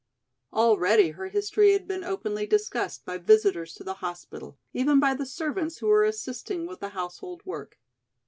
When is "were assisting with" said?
5.85-6.79